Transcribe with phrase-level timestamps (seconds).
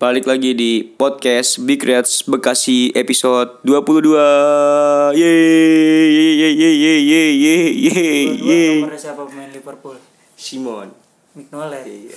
[0.00, 4.16] Balik lagi di podcast Big Reds Bekasi episode 22.
[5.12, 5.28] Ye
[6.08, 7.96] ye ye ye ye ye ye ye.
[8.32, 8.60] ye.
[8.80, 10.00] Nomor siapa pemain Liverpool?
[10.40, 10.88] Simon.
[11.36, 11.84] Mignolet.
[11.84, 12.16] Iya.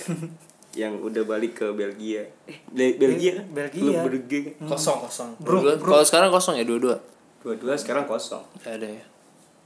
[0.88, 2.24] yang udah balik ke Belgia.
[2.48, 3.52] Eh, Be Belgia kan?
[3.52, 3.84] Belgia.
[3.84, 4.56] Klub Brugge.
[4.56, 4.68] Hmm.
[4.72, 5.30] Kosong kosong.
[5.44, 5.76] Bro, bro.
[5.76, 6.00] bro.
[6.00, 6.96] Kalau sekarang kosong ya dua-dua.
[7.44, 8.48] Dua-dua sekarang kosong.
[8.64, 9.04] Gak ada ya.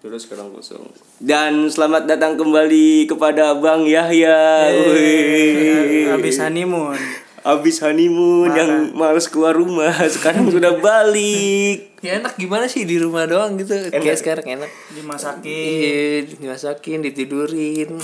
[0.03, 0.91] Dua sekarang kosong.
[1.23, 4.75] Dan selamat datang kembali kepada Bang Yahya.
[4.75, 6.99] Hey, habis honeymoon.
[7.47, 11.99] Abis honeymoon yang males keluar rumah Sekarang sudah balik.
[12.03, 13.75] Ya enak gimana sih di rumah doang gitu?
[13.91, 14.71] Kayak sekarang enak.
[14.95, 15.47] Dimasakin.
[15.47, 17.99] iya dimasakin ditidurin.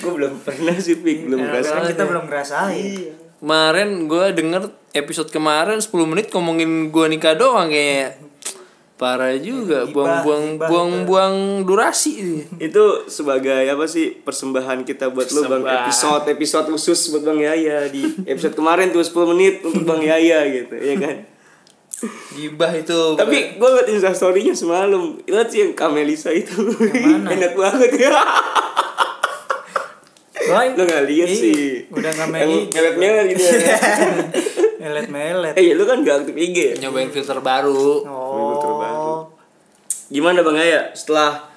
[0.00, 1.92] Gue belum pernah sih Pik Belum Kan ngerasain.
[1.92, 3.12] Kita belum ngerasain.
[3.44, 4.62] kemarin gue denger
[4.96, 8.16] episode kemarin 10 menit ngomongin gue nikah doang kayak
[8.94, 15.66] parah juga buang-buang buang-buang durasi Itu sebagai apa sih Persembahan kita buat lu Bang.
[15.66, 20.46] Episode Episode khusus buat Bang Yaya Di episode kemarin tuh 10 menit Untuk Bang Yaya
[20.46, 21.16] gitu Ya kan
[22.34, 27.32] gibah itu Tapi gue liat instastorynya semalam Lihat sih yang Kamelisa itu mana?
[27.34, 28.14] Enak banget ya
[30.44, 30.76] Boy.
[30.76, 32.46] Lu gak liat Ih, sih Udah Yang main.
[32.68, 33.76] melet-melet gitu ya
[34.84, 35.54] Melet melet.
[35.56, 38.73] Eh ya lu kan gak aktif IG ya nyobain filter baru terbaru.
[40.12, 41.48] Gimana Bang Yaya setelah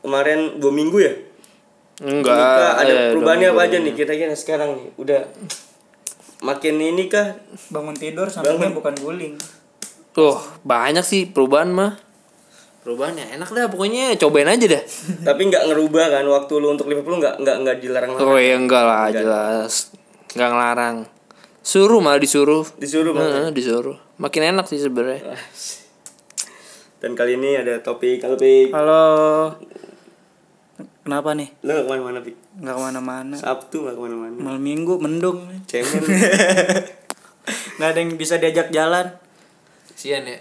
[0.00, 1.14] kemarin dua minggu ya?
[1.94, 4.88] enggak Nikah, ada eh, perubahannya apa aja nih kita-kita sekarang nih?
[4.98, 5.20] Udah
[6.42, 7.38] makin ini kah?
[7.70, 9.34] Bangun tidur sampingnya bukan guling.
[10.10, 11.94] Tuh, banyak sih perubahan mah.
[12.82, 14.82] Perubahan ya enak dah pokoknya cobain aja dah.
[15.28, 18.82] Tapi nggak ngerubah kan waktu lu untuk Liverpool nggak nggak nggak dilarang Oh ya enggak
[18.84, 19.94] lah jelas.
[20.34, 20.96] Enggak ngelarang.
[21.64, 22.66] Suruh malah disuruh.
[22.76, 23.24] disuruh Bang.
[23.24, 23.96] Heeh, disuruh.
[24.20, 25.32] Makin enak sih sebenarnya.
[27.04, 28.72] Dan kali ini ada topik kalau Pik.
[28.72, 29.52] Halo.
[31.04, 31.52] Kenapa nih?
[31.60, 32.36] Lu nggak ke mana-mana Pik?
[32.64, 33.34] Nggak ke mana-mana.
[33.36, 34.36] Sabtu nggak ke mana-mana.
[34.40, 35.44] Malam minggu mendung.
[35.68, 36.00] Cemen.
[37.76, 39.20] Nggak ada yang bisa diajak jalan.
[39.92, 40.40] Sian ya.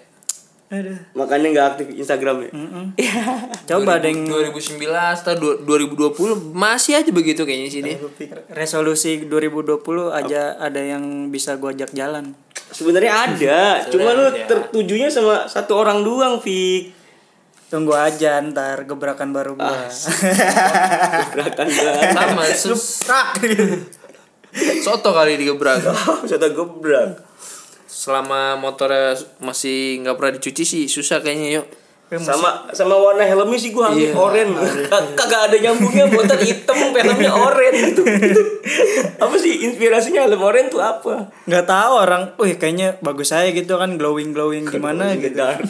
[0.71, 1.03] Aduh.
[1.19, 2.51] Makanya nggak aktif Instagram ya.
[2.55, 2.85] Mm-mm.
[3.67, 7.97] Coba ada yang 2019 atau du- 2020 masih aja begitu kayaknya deh.
[8.55, 9.83] resolusi 2020
[10.15, 12.39] aja ada yang bisa gua ajak jalan.
[12.73, 16.89] Sebenarnya ada, cuma lu tertujunya sama satu orang doang, Pik.
[17.69, 19.85] Tunggu aja ntar gebrakan baru gua.
[21.33, 22.09] Gerakan banget.
[22.11, 23.01] Sama sus-
[24.79, 25.81] soto kali digebrak.
[26.29, 27.17] Satu gebrak.
[27.85, 31.67] Selama motornya masih nggak pernah dicuci sih susah kayaknya yuk.
[32.13, 34.13] sama sama warna helmnya sih gua ambil Iya.
[34.13, 38.05] oranye Kag- kagak ada nyambungnya motor hitam helmnya oranye gitu
[39.23, 43.75] apa sih inspirasinya helm oranye tuh apa nggak tahu orang, wih kayaknya bagus saya gitu
[43.75, 45.35] kan glowing glowing gimana gitu.
[45.35, 45.63] dark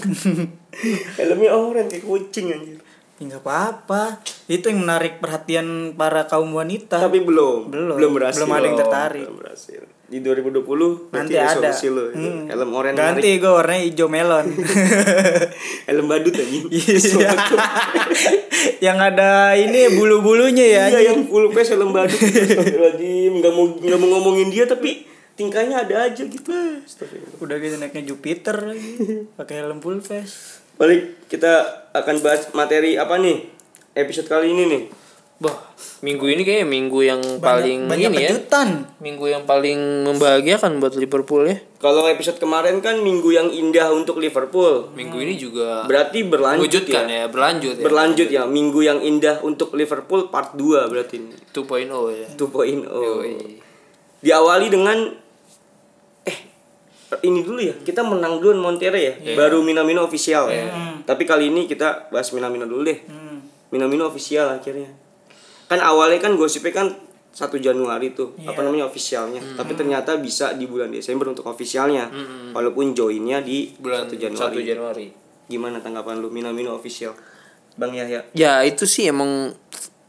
[1.17, 2.79] helmnya oranye kayak kucing anjir
[3.13, 4.19] Ya, nggak apa-apa.
[4.49, 6.97] Itu yang menarik perhatian para kaum wanita.
[6.97, 7.95] tapi belum Belum.
[7.95, 9.23] belum berhasil Belum ada yang tertarik.
[9.23, 11.47] belum berhasil di 2020 berarti nanti ada.
[11.71, 12.19] resolusi lu itu.
[12.19, 12.45] Hmm.
[12.45, 14.45] helm oranye Ganti gue warnanya hijau melon.
[15.89, 17.31] helm badut anjing Iya.
[18.79, 20.83] yang ada ini bulu-bulunya ya.
[20.89, 22.19] iya yang full face helm badut
[22.85, 25.03] lagi nggak mau nggak mau ngomongin dia tapi
[25.33, 26.51] tingkahnya ada aja gitu.
[27.39, 29.25] Udah gitu naiknya Jupiter lagi.
[29.33, 30.61] Pakai helm full face.
[30.75, 33.49] Balik kita akan bahas materi apa nih
[33.93, 34.83] episode kali ini nih.
[35.43, 35.59] Bah,
[35.99, 38.31] minggu ini kayaknya minggu yang paling banyak ini ya.
[38.31, 38.87] kejutan.
[39.03, 41.59] Minggu yang paling membahagiakan buat Liverpool ya.
[41.83, 44.95] Kalau episode kemarin kan minggu yang indah untuk Liverpool.
[44.95, 47.03] Minggu ini juga Berarti berlanjut ya.
[47.03, 47.27] ya.
[47.27, 47.83] berlanjut ya.
[47.83, 51.35] Berlanjut ya, minggu yang indah untuk Liverpool part 2 berarti ini.
[51.51, 52.27] 2.0 ya.
[52.39, 52.87] 2.0.
[52.87, 53.59] Yoi.
[54.23, 55.11] Diawali dengan
[56.23, 56.39] eh
[57.19, 60.71] ini dulu ya, kita menang duluan Montero ya, baru Minamino official ya.
[61.03, 63.03] Tapi kali ini kita bahas Minamino dulu deh.
[63.11, 63.43] Hmm.
[63.75, 65.02] Minamino official akhirnya.
[65.73, 66.87] Kan awalnya kan gosipnya kan
[67.33, 69.41] 1 Januari tuh, apa namanya officialnya.
[69.57, 72.13] Tapi ternyata bisa di bulan Desember untuk officialnya.
[72.53, 74.61] Walaupun joinnya di Bulan 1 1 Januari.
[74.61, 75.07] Januari.
[75.49, 77.17] Gimana tanggapan lu Minamino official?
[77.73, 78.21] Bang Yahya.
[78.37, 79.57] Ya itu sih emang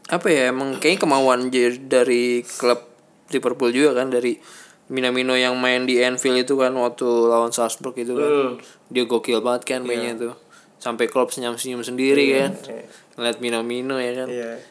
[0.05, 1.49] apa ya emang kayaknya kemauan
[1.89, 2.77] dari klub
[3.33, 4.37] Liverpool juga kan dari
[4.93, 8.61] Minamino yang main di Anfield itu kan waktu lawan Salzburg itu kan
[8.93, 10.37] dia gokil banget kan mainnya tuh
[10.77, 12.53] sampai Klopp senyum-senyum sendiri kan
[13.17, 14.61] ngeliat Minamino ya kan Iya.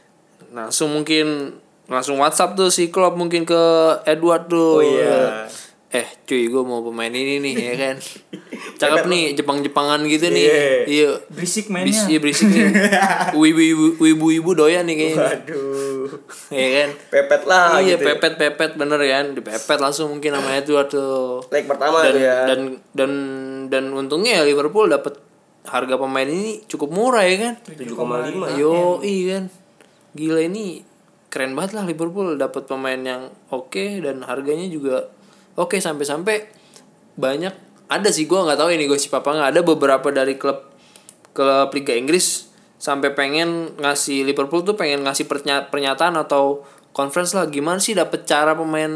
[0.54, 3.62] Langsung mungkin langsung WhatsApp tuh si Klopp mungkin ke
[4.06, 5.44] Edward tuh Oh iya.
[5.90, 7.96] eh cuy gue mau pemain ini nih ya kan
[8.80, 10.66] cakep nih Jepang-Jepangan gitu nih Iya.
[10.86, 12.02] iya Berisik Bis, mainnya.
[12.08, 12.66] iya berisik nih
[13.38, 13.62] wibu
[14.02, 16.10] wibu wibu doyan nih kayaknya Aduh.
[16.50, 18.06] ya kan Pepet lah iya gitu.
[18.06, 18.18] ya.
[18.18, 22.36] pepet pepet bener kan dipepet langsung mungkin sama Edward tuh Leg pertama dan, ya.
[22.46, 22.60] dan
[22.90, 23.10] dan
[23.70, 25.14] dan untungnya ya Liverpool dapat
[25.64, 29.44] harga pemain ini cukup murah ya kan 7,5 yo iya kan
[30.14, 30.86] gila ini
[31.28, 35.10] keren banget lah Liverpool dapat pemain yang oke dan harganya juga
[35.54, 36.46] oke sampai-sampai
[37.14, 37.54] banyak.
[37.84, 39.48] Ada sih gua nggak tahu ini gosip apa nggak.
[39.50, 40.62] Ada beberapa dari klub
[41.30, 46.62] klub Liga Inggris sampai pengen ngasih Liverpool tuh pengen ngasih pernya- pernyataan atau
[46.92, 48.90] conference lah gimana sih dapat cara pemain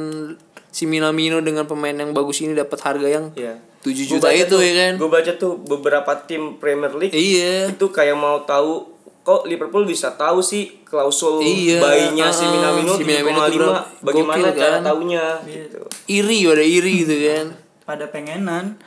[0.68, 3.58] si Minamino dengan pemain yang bagus ini dapat harga yang Iya.
[3.80, 4.92] 7 Gua juta itu tuh- ya kan?
[4.98, 7.70] Gue baca tuh beberapa tim Premier League iya.
[7.70, 8.97] itu kayak mau tahu
[9.28, 13.58] kok Liverpool bisa tahu sih klausul Iya, bayinya si ah, Minamino si Minamino 7,5 tuh
[13.60, 13.80] berapa?
[14.00, 14.82] bagaimana Gokil, cara kan?
[14.82, 15.78] taunya gitu.
[16.08, 17.46] iri ada iri gitu kan
[17.84, 18.80] pada pengenan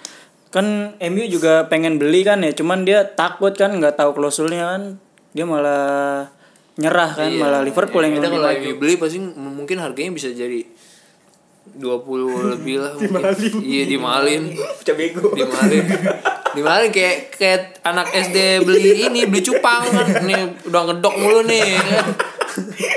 [0.49, 0.65] kan
[0.99, 4.81] MU juga pengen beli kan ya cuman dia takut kan nggak tahu klausulnya kan
[5.31, 6.27] dia malah
[6.75, 8.19] nyerah kan malah Liverpool yang Iya.
[8.19, 8.65] Beda lebih kalau maju.
[8.65, 10.59] MU beli pasti mungkin harganya bisa jadi
[11.71, 13.21] 20 lebih lah mungkin.
[13.61, 14.43] Iya dimalin.
[14.81, 15.31] Pecah bego.
[15.31, 15.85] Dimalin.
[16.51, 20.07] Dimalin kayak kayak anak SD beli ini beli cupang kan.
[20.21, 21.63] Nih udah ngedok mulu nih.
[21.73, 22.05] kan.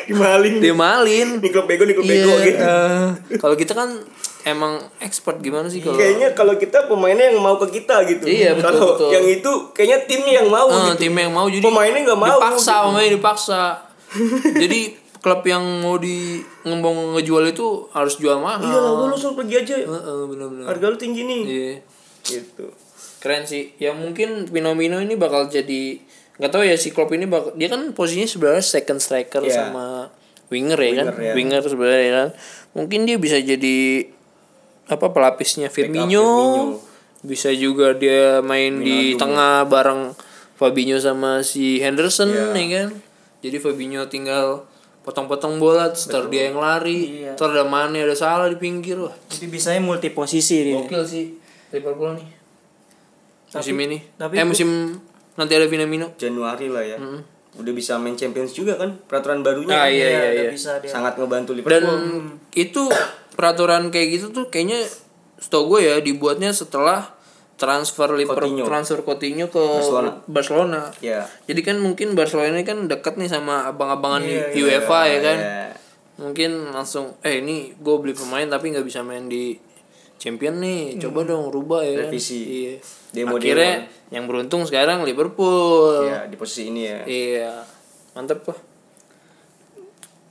[0.05, 0.55] Dimalin.
[0.59, 1.29] Dimalin.
[1.39, 2.15] Nih klub bego, nih klub Iya.
[2.17, 2.61] bego gitu.
[2.61, 3.07] eh,
[3.37, 3.89] kalau kita kan
[4.45, 8.25] emang expert gimana sih kalau Kayaknya kalau kita pemainnya yang mau ke kita gitu.
[8.25, 9.11] Iya, betul, Kalau betul.
[9.11, 11.01] yang itu kayaknya timnya yang mau Eh, gitu.
[11.01, 12.85] tim yang mau jadi Pemainnya nggak mau, dipaksa gitu.
[12.85, 13.61] pemainnya dipaksa
[14.55, 14.81] jadi
[15.19, 19.55] klub yang mau di ngembong ngejual itu harus jual mahal Iya lah, lu suruh pergi
[19.59, 19.75] aja.
[19.79, 21.41] Heeh, bener-bener Harga lu tinggi nih.
[21.43, 21.73] iya
[22.23, 22.67] Gitu.
[23.25, 25.97] Keren sih ya mungkin Minamino ini bakal jadi
[26.37, 29.55] nggak tahu ya si Klopp ini bakal dia kan posisinya sebenarnya second striker Iya.
[29.65, 30.13] sama
[30.53, 31.33] winger ya kan Winger, ya.
[31.33, 32.29] winger sebenarnya kan
[32.77, 34.05] mungkin dia bisa jadi
[34.85, 36.85] apa pelapisnya Firmino, Firmino.
[37.25, 40.13] bisa juga dia main di tengah bareng
[40.55, 42.53] Fabinho sama si Henderson Iya.
[42.53, 42.89] ya kan
[43.41, 44.69] jadi Fabinho tinggal
[45.01, 47.33] potong-potong bola terus dia yang lari Iya.
[47.37, 51.27] terus ada Mane ada salah di pinggir wah jadi bisanya multi posisi dia Gokil sih
[51.73, 52.29] Liverpool nih.
[53.57, 53.99] Musim ini.
[54.15, 54.69] tapi eh musim
[55.35, 56.15] nanti ada Minamino.
[56.15, 56.99] Januari lah ya.
[57.55, 59.71] Udah bisa main Champions juga kan peraturan barunya.
[59.73, 60.51] Ah, iya, iya, udah iya.
[60.51, 61.99] bisa dia Sangat ngebantu Dan Liverpool.
[62.53, 62.83] itu
[63.33, 64.83] peraturan kayak gitu tuh kayaknya
[65.37, 67.15] setahu gue ya dibuatnya setelah
[67.55, 68.65] transfer Liverpool Coutinho.
[68.65, 70.11] transfer Coutinho ke Barcelona.
[70.27, 70.81] Barcelona.
[71.01, 71.23] Ya.
[71.45, 75.39] Jadi kan mungkin Barcelona ini kan dekat nih sama abang-abangan Iya, di UEFA ya kan.
[75.39, 75.67] Iya.
[76.17, 79.55] Mungkin langsung eh ini gue beli pemain tapi nggak bisa main di
[80.25, 82.09] Champion nih, coba dong rubah ya kan.
[82.09, 82.41] Revisi.
[82.41, 82.75] Iya.
[83.13, 83.37] Demo-demo.
[83.45, 83.73] Akhirnya
[84.09, 86.09] yang beruntung sekarang Liverpool.
[86.09, 87.05] Ya, di posisi ini ya.
[87.05, 87.53] Iya.
[88.17, 88.57] Mantep lah.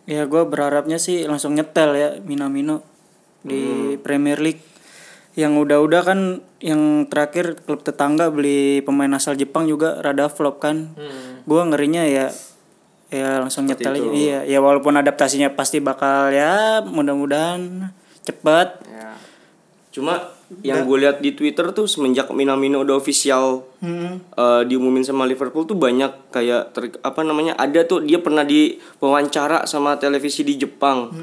[0.03, 2.83] ya gue berharapnya sih langsung nyetel ya Minamino
[3.39, 4.59] di Premier League
[5.33, 6.19] yang udah-udah kan
[6.59, 10.91] yang terakhir klub tetangga beli pemain asal Jepang juga rada flop kan
[11.47, 12.27] gue ngerinya ya
[13.07, 17.87] ya langsung nyetel aja iya ya walaupun adaptasinya pasti bakal ya mudah-mudahan
[18.27, 19.12] cepet Ya.
[19.93, 20.17] Cuma
[20.59, 25.75] yang gue lihat di Twitter tuh semenjak Minamino udah official eh, diumumin sama Liverpool tuh
[25.75, 31.13] banyak kayak ter- apa namanya ada tuh dia pernah di wawancara sama televisi di Jepang.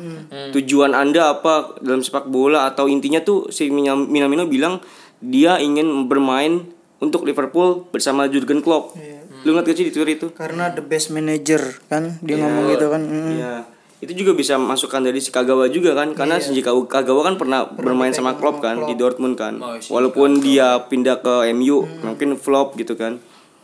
[0.51, 4.79] Tujuan anda apa dalam sepak bola atau intinya tuh si Mina- Minamino bilang
[5.19, 8.95] dia ingin bermain untuk Liverpool bersama Jurgen Klopp.
[9.41, 10.27] Lu ngerti gak sih di Twitter itu?
[10.31, 13.31] karena the best manager kan dia ngomong gitu kan Mm.
[13.35, 13.55] Iya.
[14.01, 17.69] Itu juga bisa masukkan dari si Kagawa juga kan karena si Kagawa Kagawa kan pernah
[17.69, 19.61] bermain sama Klopp kan di Dortmund kan.
[19.61, 23.21] Oh, si Walaupun dia pindah ke MU mungkin flop gitu kan.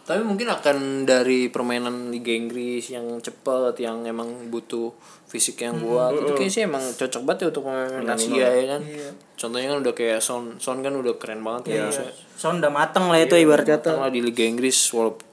[0.07, 4.95] Tapi mungkin akan dari permainan Liga Inggris yang cepet, yang emang butuh
[5.26, 6.14] fisik yang kuat.
[6.14, 8.81] Itu kayaknya sih emang cocok banget ya untuk pemain Asia ya kan.
[9.35, 11.90] Contohnya kan udah kayak Son, Son kan udah keren banget kan.
[11.90, 15.25] Maksudnya, Son udah mateng lah itu ibarat kata Datang lah di Liga Inggris walaupun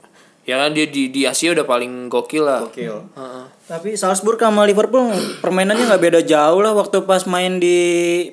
[0.44, 2.68] ya kan dia di di Asia udah paling gokil lah.
[2.68, 2.84] Oke.
[2.84, 3.44] Heeh.
[3.64, 5.08] Tapi Salzburg sama Liverpool
[5.40, 7.80] permainannya nggak beda jauh lah waktu pas main di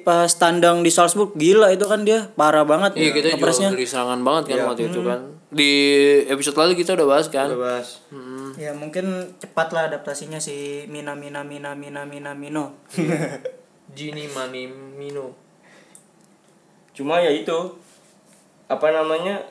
[0.04, 3.56] pas tandang di Salzburg gila itu kan dia parah banget Iya kita juga
[3.88, 5.40] serangan banget kan waktu itu kan.
[5.52, 5.72] Di
[6.32, 7.48] episode lalu kita udah bahas kan.
[7.52, 8.04] Bebas.
[8.60, 12.76] Ya mungkin cepat lah adaptasinya si Mina Mina Mina Mina Mina Mino.
[13.98, 15.36] Gini Mani Mino.
[16.92, 17.80] Cuma ya itu
[18.72, 19.44] apa namanya?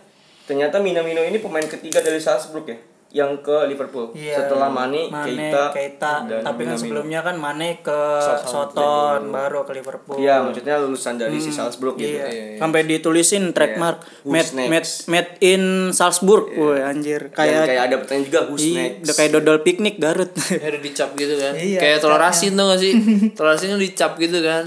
[0.51, 2.75] Ternyata Minamino ini pemain ketiga dari Salzburg ya
[3.11, 4.15] yang ke Liverpool.
[4.15, 4.39] Iya.
[4.39, 6.79] Setelah Mane, Mane, Keita, Keita, dan tapi kan Minamino.
[6.79, 7.99] sebelumnya kan Mane ke
[8.45, 10.15] Soton baru ke Liverpool.
[10.15, 12.07] Iya, maksudnya lulusan dari si Salzburg gitu.
[12.19, 12.55] Iya.
[12.57, 15.07] Sampai ditulisin trademark Who's made, made next?
[15.07, 16.55] made in Salzburg.
[16.55, 19.03] Woi anjir Dan kayak kayak ada pertanyaan juga who's Iya, next?
[19.03, 20.31] udah kayak dodol piknik Garut.
[20.31, 22.93] ada dicap gitu kan Iya, kayak telur asin tuh gak sih
[23.35, 24.63] telur asin dicap gitu kan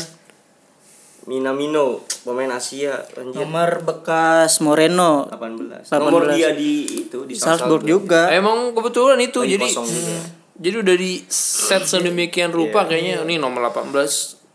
[1.23, 5.87] Minamino pemain Asia anjir Nomor bekas Moreno 18.
[5.87, 5.97] 18.
[5.97, 8.27] Nomor dia di itu di Salzburg juga.
[8.29, 10.15] Emang kebetulan itu Lagi jadi kosong juga.
[10.53, 13.91] jadi udah di set sedemikian rupa kayaknya ini nomor 18.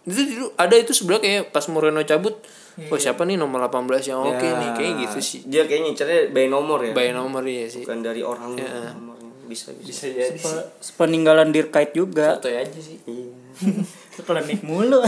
[0.05, 2.41] Itu dulu ada itu sebelah kayak pas Moreno cabut,
[2.87, 5.41] wah siapa nih nomor 18 yang oke Ya, nih kayak gitu sih.
[5.45, 6.93] Dia kayaknya ngincernya by nomor ya.
[6.93, 7.85] By nomor ya sih.
[7.85, 9.29] Bukan dari orang nomornya.
[9.45, 9.89] Bisa bisa.
[9.89, 10.45] Bisa jadi sih.
[10.45, 12.37] Pe- Peninggalan Dirkait juga.
[12.37, 12.97] Foto aja sih.
[13.05, 13.33] Iya.
[14.19, 15.01] Klinik mulu.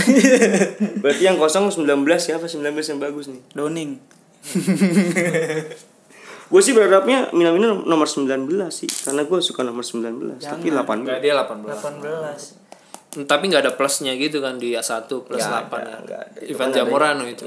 [1.03, 1.85] Berarti yang kosong 19
[2.17, 3.43] siapa 19 yang bagus nih?
[3.53, 3.91] Doning.
[6.51, 8.27] Gue sih berharapnya Minamino nomor 19
[8.73, 13.15] sih Karena gue suka nomor 19 Tapi 18 Enggak dia 18.
[13.15, 13.23] 18.
[13.23, 15.95] Tapi nggak ada plusnya gitu kan di A1 plus Nggak 8 ada, ya.
[16.03, 16.19] ada.
[16.43, 17.45] Itu Ivan kan ada- Zamorano itu.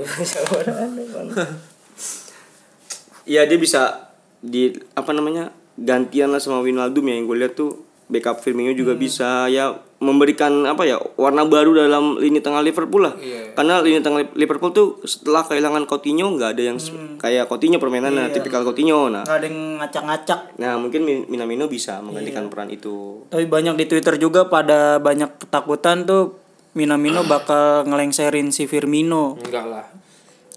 [3.24, 7.84] Iya dia bisa di apa namanya gantian lah sama Wijnaldum ya yang gue lihat tuh
[8.08, 13.16] backup Firmino juga bisa ya memberikan apa ya warna baru dalam lini tengah Liverpool lah
[13.16, 13.54] Iya.
[13.54, 18.30] karena lini tengah Liverpool tuh setelah kehilangan Coutinho nggak ada yang se- kayak Coutinho permainannya
[18.30, 20.40] tipikal Coutinho nah Gak ada yang ngacak-ngacak.
[20.56, 25.40] nah mungkin Min- Minamino bisa menggantikan peran itu Tapi banyak di Twitter juga pada banyak
[25.40, 26.36] ketakutan tuh
[26.74, 29.40] Minamino bakal ngelengserin si Firmino.
[29.40, 29.86] Enggak lah.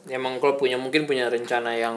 [0.07, 1.97] Emang klub punya mungkin punya rencana yang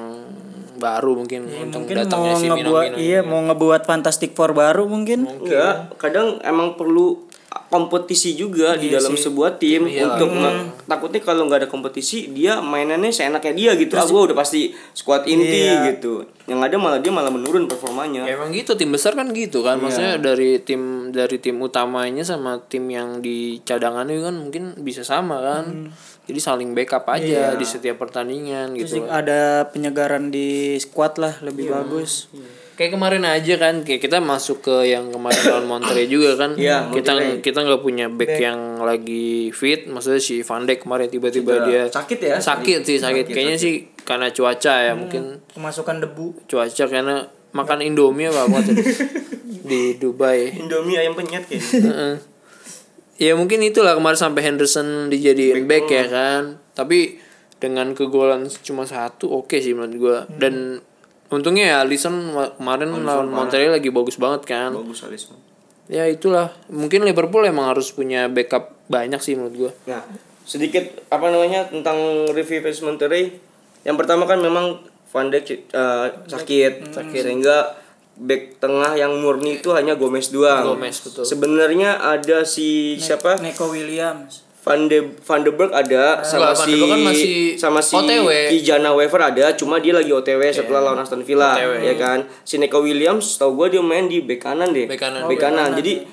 [0.76, 2.98] baru mungkin untuk Mungkin mau datangnya si ngebuat Minamino.
[2.98, 5.24] iya mau ngebuat Fantastic Four baru mungkin.
[5.24, 11.66] enggak kadang emang perlu kompetisi juga di dalam sebuah tim untuk nge- takutnya kalau nggak
[11.66, 13.98] ada kompetisi dia mainannya seenaknya dia gitu.
[13.98, 16.30] Ah gue udah pasti squad inti gitu.
[16.46, 18.26] Yang ada malah dia malah menurun performanya.
[18.26, 19.82] Ya emang gitu tim besar kan gitu kan.
[19.82, 25.42] Maksudnya dari tim dari tim utamanya sama tim yang di cadangannya kan mungkin bisa sama
[25.42, 25.90] kan.
[26.30, 29.10] Jadi saling backup aja di setiap pertandingan Terus gitu.
[29.10, 32.30] ada penyegaran di squad lah lebih bagus.
[32.80, 36.88] Kayak kemarin aja kan kayak kita masuk ke yang kemarin lawan Monterrey juga kan Iya,
[36.90, 37.44] kita Monterrey.
[37.44, 42.18] kita nggak punya back, yang lagi fit maksudnya si Van Dijk kemarin tiba-tiba dia sakit
[42.18, 46.48] ya sakit sih sakit kayaknya sih karena cuaca ya mungkin Kemasukan debu.
[46.48, 48.80] cuaca karena makan Indomie apa apa tadi
[49.70, 52.16] di Dubai Indomie ayam penyet kayaknya Heeh.
[53.20, 56.56] Ya mungkin itulah kemarin sampai Henderson dijadiin back, ya kan.
[56.72, 57.20] Tapi
[57.60, 60.18] dengan kegolan cuma satu oke sih menurut gua.
[60.32, 60.80] Dan
[61.30, 64.74] untungnya ya Alisson ma- kemarin lawan Monterrey lagi bagus banget kan.
[64.74, 65.38] bagus Alisson
[65.90, 66.54] Ya itulah.
[66.70, 69.72] Mungkin Liverpool emang harus punya backup banyak sih menurut gua.
[69.86, 70.02] nah
[70.46, 71.98] sedikit apa namanya tentang
[72.30, 73.38] review Face Monterrey
[73.82, 77.78] yang pertama kan memang Van Dijk eh, sakit sakit sehingga
[78.18, 81.22] back tengah yang murni itu hanya Gomez doang Gomez, betul.
[81.24, 84.49] sebenarnya ada si siapa Neko Williams.
[84.60, 88.28] Van de Van de Berg ada sama Van si kan masih sama si OTW.
[88.52, 91.80] Kijana Wever ada cuma dia lagi OTW setelah lawan Aston Villa OTW.
[91.80, 95.32] ya kan si Neko Williams tau gue dia main di bek kanan deh Bek kanan.
[95.32, 95.80] Bek kanan.
[95.80, 96.04] jadi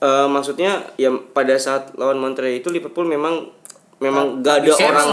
[0.00, 3.52] eh, maksudnya ya pada saat lawan Monterrey itu Liverpool memang
[4.00, 5.08] memang gak ada orang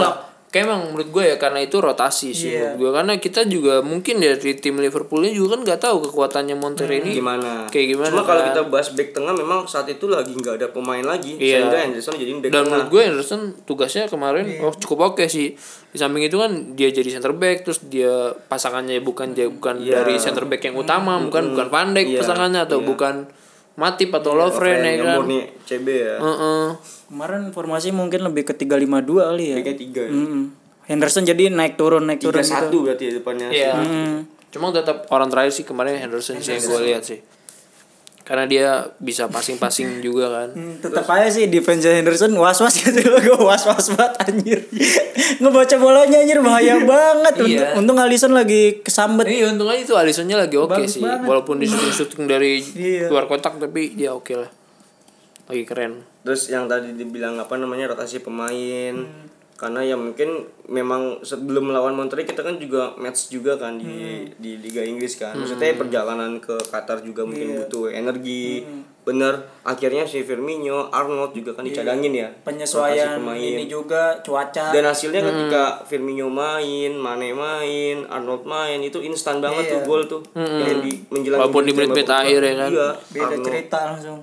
[0.52, 2.90] kayak emang menurut gue ya karena itu rotasi sih menurut gue.
[2.92, 7.72] Karena kita juga mungkin dari tim Liverpoolnya juga kan nggak tahu kekuatannya Monterrey ini gimana?
[7.72, 8.12] kayak gimana.
[8.12, 8.48] Cuma kalau kan.
[8.52, 11.40] kita bahas back tengah memang saat itu lagi nggak ada pemain lagi.
[11.40, 11.64] Iya.
[11.64, 12.68] sehingga Henderson jadi back dan tengah.
[12.68, 15.56] menurut gue Anderson tugasnya kemarin oh cukup oke sih.
[15.88, 20.04] Di samping itu kan dia jadi center back terus dia pasangannya bukan dia bukan Iya.
[20.04, 23.24] dari center back yang utama bukan bukan Pandek pasangannya atau bukan
[23.72, 26.66] Matip atau Lovren ya kan murni CB ya Heeh.
[27.08, 29.56] Kemarin formasi mungkin lebih ke 352 kali ya.
[29.60, 30.12] backnya tiga ya.
[30.12, 30.42] Mm-mm.
[30.82, 32.52] Henderson jadi naik turun naik tiga turun gitu.
[32.52, 33.72] satu berarti ya depannya Iya.
[34.52, 37.20] Cuma tetap orang terakhir sih kemarin Henderson sih yang gue lihat sih.
[38.22, 40.48] Karena dia bisa passing-passing juga kan.
[40.52, 44.60] Hmm, tetap aja sih defense Henderson was-was gitu loh gue was-was banget anjir.
[45.42, 47.34] Ngebaca bolanya anjir bahaya banget.
[47.36, 47.68] Untung, Iya.
[47.74, 49.26] untung Alisson lagi kesambet.
[49.26, 51.02] Iya untung aja itu Alissonnya lagi oke Bagus sih.
[51.02, 51.24] banget.
[51.24, 53.06] Walaupun di syuting dari Iya.
[53.08, 54.50] luar kotak tapi dia oke lah.
[55.44, 55.94] Lagi keren.
[56.22, 58.94] terus yang tadi dibilang apa namanya rotasi pemain
[59.62, 64.58] karena ya mungkin memang sebelum melawan Monterrey kita kan juga match juga kan di di
[64.58, 68.66] Liga Inggris kan maksudnya perjalanan ke Qatar juga mungkin butuh energi
[69.02, 73.38] bener akhirnya si Firmino Arnold juga kan dicadangin ya Penyesuaian pemain.
[73.38, 74.70] ini juga cuaca.
[74.70, 80.22] dan hasilnya ketika Firmino main, Mane main, Arnold main itu instan banget tuh gol tuh.
[80.34, 82.62] Yang di menjelang Walaupun di menit-menit babak akhir ya kedua.
[82.62, 82.70] kan.
[82.70, 83.46] Iya, Beda Arnold.
[83.46, 84.18] cerita langsung.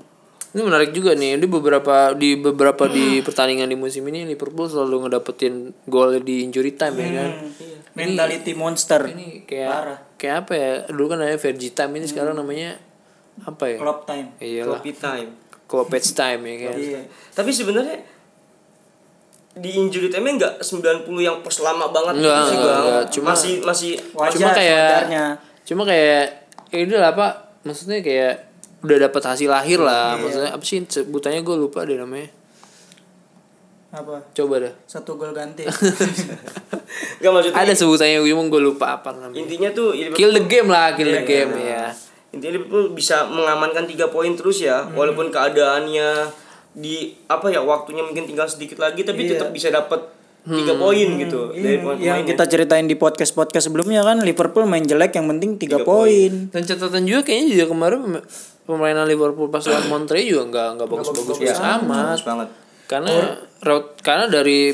[0.49, 1.37] Ini menarik juga nih.
[1.37, 6.73] Di beberapa di beberapa di pertandingan di musim ini Liverpool selalu ngedapetin gol di injury
[6.73, 7.31] time ya kan.
[7.93, 9.01] Mentality monster.
[9.13, 9.99] Ini kayak Parah.
[10.17, 10.71] kayak apa ya?
[10.89, 12.81] Dulu kan namanya Fergie time ini sekarang namanya
[13.45, 13.77] apa ya?
[13.77, 14.27] Club time.
[14.41, 14.81] Iyalah.
[14.81, 15.29] Kopi time.
[15.69, 16.75] Kloppage time ya kan.
[16.81, 17.01] Iya.
[17.37, 17.97] Tapi sebenarnya
[19.53, 23.03] di injury time enggak 90 yang pos lama banget Enggak, gitu sih, enggak, enggak.
[23.11, 25.25] Cuma- masih masih Wajar cuma kayak sewajarnya.
[25.65, 26.23] cuma kayak
[26.69, 27.31] ya udah lah pak
[27.65, 28.33] maksudnya kayak
[28.79, 32.29] udah dapat hasil akhir lah maksudnya apa sih sebutannya gue lupa deh namanya
[33.89, 34.21] Apa?
[34.31, 34.73] Coba dah.
[34.85, 35.65] Satu gol ganti.
[37.17, 39.33] Enggak maksudnya Ada sebutannya cuma gue lupa apa namanya.
[39.35, 41.89] intinya tuh Liverpool- Kill the game lah, kill the game ya.
[42.29, 44.93] Intinya Liverpool bisa mengamankan tiga poin terus ya, Hmm.
[44.93, 46.29] walaupun keadaannya
[46.71, 49.29] di apa ya waktunya mungkin tinggal sedikit lagi, tapi Iya.
[49.35, 50.05] tetap bisa dapat
[50.45, 50.79] tiga Hmm.
[50.79, 52.29] poin gitu dari yang pemain-pemainnya.
[52.29, 56.47] kita ceritain di podcast podcast sebelumnya kan Liverpool main jelek yang penting tiga poin.
[56.47, 58.21] Dan catatan juga kayaknya juga kemarin
[58.69, 62.13] pem- permainan Liverpool pas lawan Monterrey juga nggak nggak bagus-bagus Iya, amat.
[62.13, 62.47] bagus banget.
[62.85, 63.13] Karena
[63.59, 64.69] route karena dari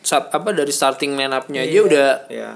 [0.00, 2.50] sat- apa dari starting line up-nya aja udah Ya.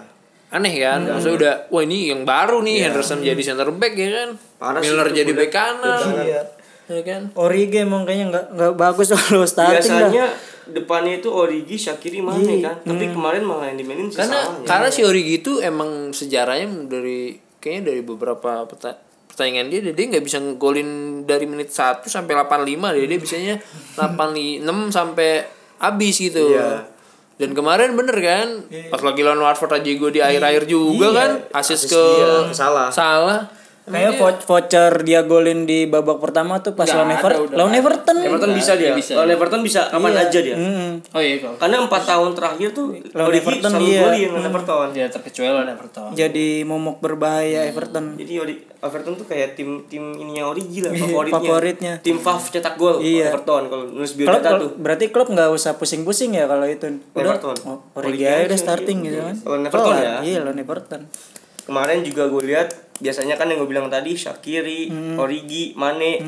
[0.50, 1.02] aneh kan.
[1.04, 4.28] Maksudnya udah wah ini yang baru nih Henderson jadi center back ya kan.
[4.56, 6.02] Parah Miller jadi back kanan.
[6.20, 6.42] Iya.
[6.84, 7.22] Ya kan.
[7.34, 10.10] Origi emang kayaknya nggak nggak bagus kalau starting dah.
[10.10, 10.26] Biasanya
[10.64, 14.64] depannya itu Origi, Shakiri, Mane kan, tapi kemarin malah yang dimainin si Karena Salahnya.
[14.64, 18.96] karena si Origi itu emang sejarahnya dari kayaknya dari beberapa peta-
[19.28, 23.54] pertandingan dia dia nggak bisa ngegolin dari menit 1 sampai 85 dia dia bisanya
[23.98, 25.30] 86 sampai
[25.82, 26.54] habis gitu.
[26.54, 26.86] Iya.
[27.34, 28.48] Dan kemarin bener kan
[28.94, 32.88] pas lagi lawan Watford aja gue di akhir-akhir juga kan asis Asis ke dia, Salah.
[32.94, 33.63] Salah.
[33.84, 37.52] Kayak vo- voucher dia golin di babak pertama tuh pas lawan Everton.
[37.52, 37.68] Lawan.
[37.70, 38.16] Everton.
[38.18, 38.92] Everton bisa dia.
[38.92, 39.12] bisa.
[39.14, 40.56] Lawan Everton bisa kapan aja dia.
[40.56, 41.04] Mm-mm.
[41.10, 44.00] Oh iya kalau Karena empat tahun terakhir tuh Lawan Origi Everton, iya.
[44.02, 44.86] golin lawan Everton.
[44.90, 46.08] dia terkecuali lawan Everton.
[46.12, 48.04] Jadi momok berbahaya Everton.
[48.16, 51.36] Jadi Ori- Everton tuh kayak tim tim ininya Origi lah favoritnya.
[51.38, 51.92] favoritnya.
[52.00, 53.28] Tim Fav cetak gol Iya.
[53.30, 54.72] Everton kalau nulis biodata tuh.
[54.74, 56.88] berarti klub nggak usah pusing-pusing ya kalau itu.
[57.10, 57.56] Udah, Everton.
[57.66, 59.36] oh, Origi aja udah starting gitu kan.
[59.42, 60.14] Lawan Everton ya.
[60.20, 61.02] Iya, lawan Everton.
[61.62, 65.16] Kemarin juga gue lihat biasanya kan yang gue bilang tadi Shakiri, Hmm.
[65.16, 66.22] Origi, Mane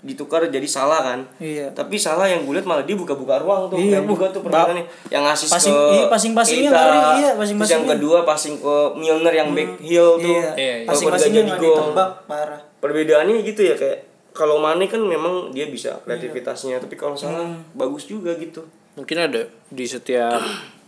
[0.00, 1.20] ditukar jadi salah kan.
[1.36, 1.68] Iya.
[1.70, 3.76] Tapi salah yang gue lihat malah dia buka-buka ruang tuh.
[3.76, 6.84] Iya, yang juga tuh permainannya yang ngasih Passing- ke iya, passing-passingnya Keita.
[7.16, 10.24] iya, Terus yang kedua passing ke Milner yang back heel tuh.
[10.24, 10.40] Iya.
[10.40, 10.74] Iya, iya.
[10.80, 11.92] Kalau Passing-passingnya jadi nggak gol.
[12.26, 12.60] parah.
[12.80, 13.98] Perbedaannya gitu ya kayak
[14.32, 18.64] kalau Mane kan memang dia bisa kreativitasnya, tapi kalau salah bagus juga gitu.
[18.94, 20.40] Mungkin ada di setiap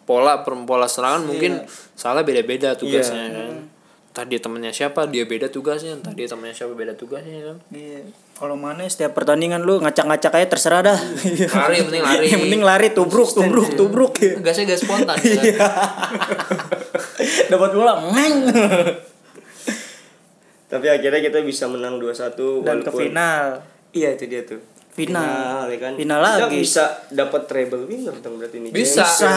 [0.02, 1.62] pola per pola serangan mungkin
[1.92, 3.52] salah beda-beda tugasnya kan.
[4.12, 5.96] Entah dia temennya siapa, dia beda tugasnya.
[5.96, 7.56] Entah dia temennya siapa, beda tugasnya kan.
[7.72, 8.04] Iya.
[8.36, 10.98] Kalau mana setiap pertandingan lu ngacak-ngacak aja terserah dah.
[11.48, 12.26] Lari, yang penting lari.
[12.28, 14.12] Yang penting lari tubruk, tubruk, tubruk.
[14.44, 15.24] Gasnya gas spontan kan.
[17.56, 18.52] Dapat bola, meng.
[20.68, 23.44] Tapi akhirnya kita bisa menang 2-1 Dan ke walaupun- final.
[23.92, 24.60] Iya itu dia tuh.
[24.92, 25.64] Final.
[25.66, 25.92] ya kan.
[25.96, 26.58] Final Kita lagi.
[26.60, 28.68] bisa dapat treble winner dong berarti ini.
[28.68, 29.00] Bisa.
[29.02, 29.32] Bisa.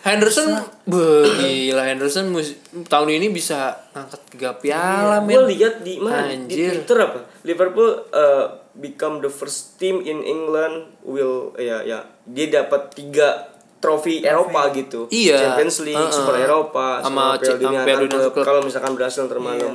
[0.00, 5.50] Henderson, beuh, gila Henderson mus- tahun ini bisa ngangkat tiga piala Gue men.
[5.50, 6.72] lihat di mana di Anjir.
[6.78, 7.20] Twitter apa?
[7.42, 14.22] Liverpool uh, become the first team in England will ya ya dia dapat tiga trofi
[14.22, 15.04] Eropa gitu.
[15.08, 15.36] Iya.
[15.52, 16.12] Champions League, Uh-uh.
[16.14, 17.82] Super Eropa, Sama Piala Dunia.
[18.30, 19.72] Kalau misalkan berhasil termalam.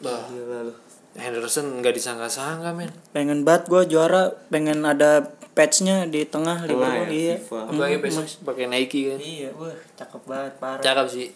[0.00, 0.72] Bah, Gila lu.
[1.14, 2.90] Henderson nggak disangka-sangka men.
[3.10, 7.06] Pengen banget gua juara, pengen ada patchnya di tengah Liverpool.
[7.06, 7.34] ya, Iya.
[7.38, 7.58] FIFA.
[7.70, 9.18] Apalagi besok pakai Nike kan.
[9.18, 10.82] Iya, wah, cakep banget parah.
[10.82, 11.28] Cakep sih.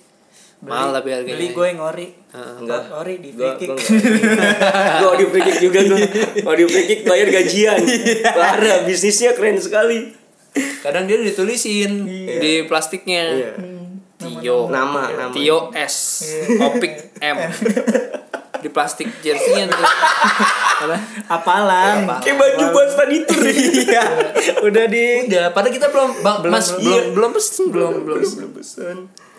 [0.59, 1.38] Mahal tapi harganya.
[1.38, 2.07] Beli gue yang ori.
[2.35, 2.91] Enggak.
[2.91, 3.71] Ori di free kick.
[4.99, 5.99] Gua di free kick juga gua.
[6.43, 7.79] Gua di free kick bayar gajian.
[8.27, 10.11] Parah, bisnisnya keren sekali.
[10.83, 12.03] Kadang dia ditulisin
[12.35, 13.23] di plastiknya.
[13.31, 13.51] Iya.
[14.19, 14.67] Tio.
[14.67, 15.31] Nama, nama.
[15.31, 16.27] Tio S.
[16.59, 17.38] Opik M.
[18.61, 19.81] di plastik jersey-nya tuh.
[20.79, 20.97] Apa?
[21.27, 22.07] Apalan.
[22.23, 24.05] Kayak baju buat study tour Iya.
[24.62, 28.21] Udah di Udah, padahal kita belum, bang, mas, belum, belum pesen, belum, belum.
[28.23, 28.97] belum pesan.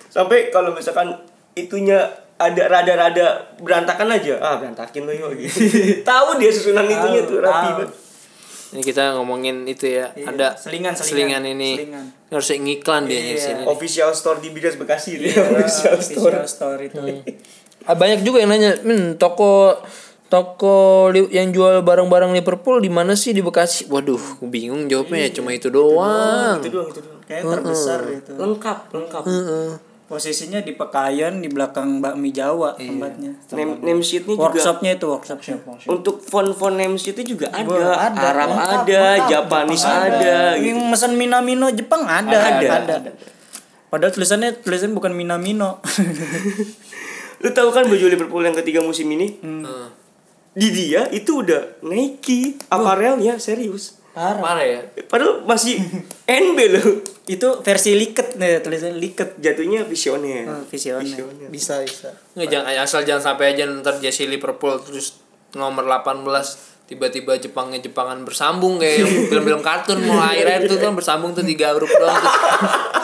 [0.09, 1.15] Sampai kalau misalkan
[1.53, 5.59] itunya ada rada-rada berantakan aja, ah berantakin lo yuk gitu.
[6.09, 7.91] Tahu dia susunan itunya tuh rapi banget.
[8.69, 11.41] Ini kita ngomongin itu ya, ada selingan, selingan.
[11.41, 11.83] ini.
[11.83, 12.05] Selingan.
[12.29, 13.65] Harus ngiklan dia di sini.
[13.65, 15.33] Official store di Bigas Bekasi dia.
[15.41, 16.37] Official store.
[16.37, 17.01] official store itu.
[17.01, 17.09] Ah,
[17.97, 19.77] banyak juga yang nanya, "Men, toko
[20.29, 25.53] toko yang jual barang-barang Liverpool di mana sih di Bekasi?" Waduh, bingung jawabnya ya, cuma
[25.53, 26.61] itu doang.
[26.61, 27.21] Itu doang, itu doang.
[27.25, 28.31] Kayak terbesar itu.
[28.37, 29.23] Lengkap, lengkap.
[30.09, 33.29] Posisinya di Pekayon di belakang bakmi Jawa tempatnya.
[33.53, 35.61] Name, name sheetnya juga Workshopnya itu workshopnya.
[35.85, 39.29] untuk font-font name sheetnya juga ada, Wah, ada, Arab lengkap, ada, lengkap.
[39.29, 40.65] Japanese Jepang ada, gitu.
[40.65, 42.67] Yang mesen Minamino Jepang ada, Ada.
[42.81, 42.95] ada.
[43.93, 45.77] Padahal tulisannya tulisannya bukan Minamino.
[47.39, 49.39] Lu tahu kan baju Liverpool yang ketiga musim ini?
[49.39, 49.87] Heeh.
[50.55, 53.99] Di dia itu udah Nike apparelnya serius.
[54.11, 54.41] Parah.
[54.41, 54.81] Parah ya.
[55.07, 55.79] Padahal masih
[56.27, 56.87] NB loh.
[57.29, 59.37] Itu versi liket nih, tulisannya liket.
[59.39, 60.49] Jatuhnya visioner.
[60.49, 61.05] Oh, visioner.
[61.05, 61.47] Visioner.
[61.47, 62.09] Bisa, bisa.
[62.35, 65.21] Nggak, jangan asal jangan sampai aja ntar jersey Liverpool terus
[65.55, 66.25] nomor 18
[66.89, 71.93] tiba-tiba Jepangnya Jepangan bersambung kayak film-film kartun mau akhirnya itu kan bersambung tuh tiga huruf
[71.93, 72.33] doang tuh.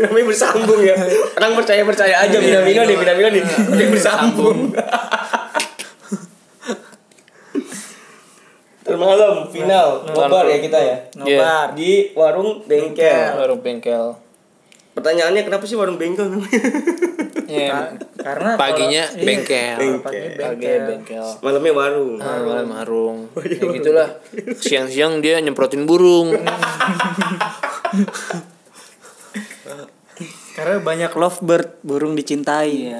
[0.00, 0.96] Namanya bersambung ya.
[1.34, 3.42] Orang percaya percaya aja Minamino nih, Minamino nih.
[3.44, 4.58] Udah bersambung.
[8.80, 10.96] Ntar malam final final nobar ya kita ya.
[11.14, 11.76] Nobar.
[11.76, 13.36] Di warung bengkel.
[13.36, 14.16] Warung bengkel.
[14.90, 16.60] Pertanyaannya kenapa sih warung bengkel namanya?
[17.46, 19.74] Ya, Karena paginya kalau- iya, bengkel.
[19.76, 20.82] kalau pagi Pagi bengkel.
[20.86, 21.26] bengkel.
[21.40, 22.16] Malamnya warung.
[22.18, 23.16] Ah, malam marung.
[23.46, 24.08] Ya gitulah.
[24.56, 26.34] Siang-siang dia nyemprotin burung.
[30.60, 32.92] Karena banyak lovebird, burung dicintai.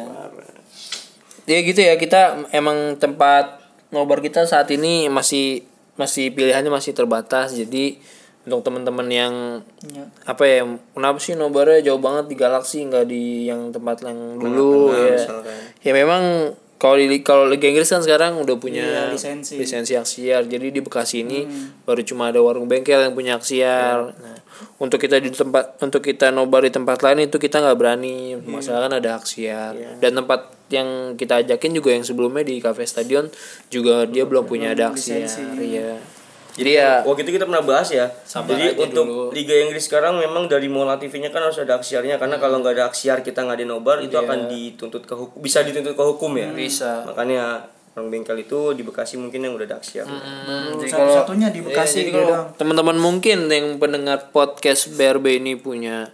[1.45, 3.59] ya gitu ya kita emang tempat
[3.91, 5.67] nobar kita saat ini masih
[5.99, 7.99] masih pilihannya masih terbatas jadi
[8.47, 9.35] untuk teman-teman yang
[9.83, 10.07] Ya.
[10.23, 10.63] apa ya
[10.95, 15.19] kenapa sih nobarnya jauh banget di galaksi nggak di yang tempat yang dulu ya
[15.83, 19.61] ya memang kalau di kalau Liga Inggris kan sekarang udah punya Iya, lisensi.
[19.61, 20.49] lisensi aksiar.
[20.49, 21.45] Jadi di Bekasi ini
[21.85, 24.17] baru cuma ada warung bengkel yang punya aksiar.
[24.17, 24.41] Nah
[24.81, 28.41] untuk kita di tempat untuk kita nobar di tempat lain itu kita nggak berani.
[28.41, 29.77] Masalah kan ada aksiar.
[30.01, 33.27] Dan tempat yang kita ajakin juga yang sebelumnya di cafe stadion
[33.69, 35.27] juga dia belum punya ada aksiar
[35.59, 35.99] iya
[36.61, 38.07] jadi ya Waktu itu kita pernah bahas ya.
[38.23, 39.25] Sabar Jadi untuk dulu.
[39.33, 42.85] Liga Inggris sekarang memang dari Mola TV-nya kan harus ada aksiarnya karena kalau nggak ada
[42.87, 46.53] aksiar kita nggak ada nobar itu akan dituntut ke hukum bisa dituntut ke hukum ya.
[46.53, 50.07] bisa Makanya warung bengkel itu di Bekasi mungkin yang udah ada aksiar.
[50.07, 52.47] Hmm, jadi Satu-satunya di Iya, Bekasi jadi dia kalau doang.
[52.55, 56.09] teman-teman mungkin yang pendengar podcast BRB ini punya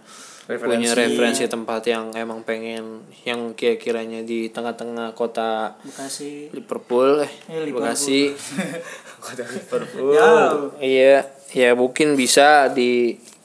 [0.47, 6.47] punya referensi tempat yang emang pengen yang kira-kiranya di tengah-tengah kota Bekasi.
[6.49, 7.83] Liverpool eh, Eh, Liverpool.
[7.83, 8.21] Bekasi
[9.23, 10.15] Kota Liverpool.
[10.79, 12.71] iya ya mungkin bisa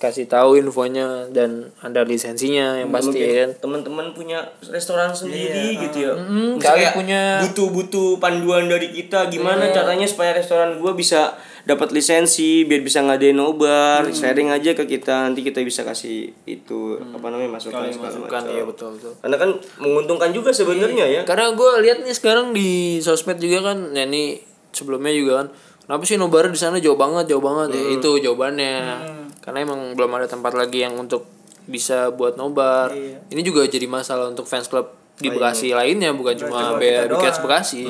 [0.03, 3.39] dikasih tahu infonya dan ada lisensinya yang pasti Mungkin ya?
[3.39, 3.51] kan?
[3.63, 6.13] Teman-teman punya restoran sendiri gitu ya.
[6.19, 11.95] Mm, Misalnya kalian punya- butuh-butuh panduan dari kita gimana caranya supaya restoran gua bisa dapat
[11.95, 17.31] lisensi biar bisa ngadain nobar, sharing aja ke kita nanti kita bisa kasih itu apa
[17.31, 19.15] namanya masukan segala masukan iya betul betul.
[19.23, 21.23] Karena kan menguntungkan juga sebenarnya ya.
[21.23, 24.43] Karena gue lihat nih sekarang di sosmed juga kan, ya ini
[24.75, 25.47] sebelumnya juga kan,
[25.87, 29.22] kenapa sih nobar di sana jauh banget, jauh banget ya itu jawabannya.
[29.43, 31.27] Karena emang belum ada tempat lagi yang untuk
[31.63, 32.95] bisa buat nobar.
[33.27, 37.83] Ini juga jadi masalah untuk fans club di Bekasi lainnya, bukan cuma Be- Big Bekasi.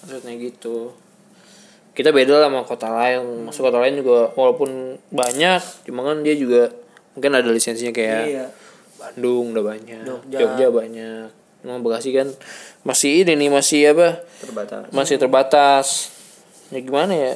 [0.00, 0.94] Maksudnya gitu.
[1.90, 3.46] Kita beda lah sama kota lain.
[3.46, 4.70] Masuk kota lain juga walaupun
[5.08, 6.74] banyak, cuma kan dia juga
[7.14, 8.46] mungkin ada lisensinya kayak Iya.
[8.98, 10.38] Bandung udah banyak, Jogja.
[10.40, 11.26] Jogja, banyak.
[11.62, 12.28] Emang Bekasi kan
[12.82, 14.20] masih ini nih masih apa?
[14.42, 14.82] Terbatas.
[14.90, 15.86] Masih terbatas.
[16.68, 17.32] Ya gimana ya?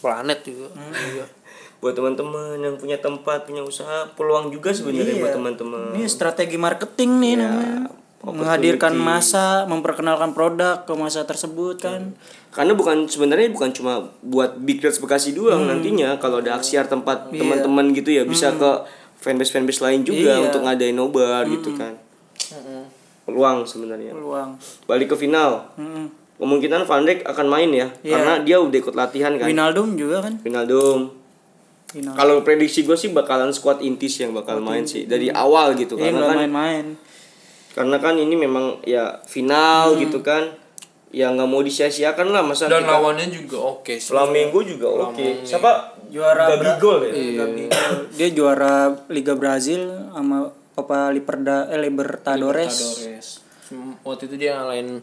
[0.00, 0.72] Planet juga.
[0.88, 1.24] Iya.
[1.78, 5.22] Buat teman-teman yang punya tempat, punya usaha, peluang juga sebenarnya Iya.
[5.22, 5.94] buat teman-teman.
[5.94, 7.78] Ini strategi marketing nih namanya.
[8.18, 12.18] Menghadirkan masa, memperkenalkan produk ke masa tersebut kan.
[12.50, 17.30] Karena bukan sebenarnya bukan cuma buat Big Reds Bekasi doang nantinya kalau ada aksiar tempat
[17.30, 18.70] teman-teman gitu ya bisa ke
[19.18, 20.50] fanbase fanbase lain juga Iya.
[20.50, 21.94] untuk ngadain nobar gitu kan.
[23.22, 24.16] Peluang sebenarnya.
[24.16, 24.56] Peluang.
[24.88, 25.68] Balik ke final.
[25.76, 26.08] Mm.
[26.38, 29.46] Kemungkinan Van Dijk akan main ya karena dia udah ikut latihan kan.
[29.46, 30.38] Winaldum juga kan.
[30.42, 31.17] Wijnaldum.
[31.88, 36.12] Kalau prediksi gue sih bakalan squad intis yang bakal main sih dari awal gitu Iya
[36.12, 36.86] karena kan main-main.
[37.70, 40.52] karena kan ini memang ya final gitu kan
[41.08, 44.12] ya nggak mau disia-siakan lah masa Dan kita lawannya juga oke sih.
[44.12, 47.92] Flamengo juga oke siapa Juara Gabigol ya Gabigol.
[48.12, 48.74] Dia juara
[49.08, 52.74] Liga Brazil sama Copa Liberda eh, Libertadores.
[53.00, 53.26] Libertadores.
[54.02, 55.00] Waktu itu dia ngalahin